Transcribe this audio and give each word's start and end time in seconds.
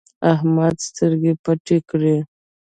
احمده 0.31 0.81
سترګې 0.89 1.33
پټې 1.43 1.77
کړې. 1.89 2.17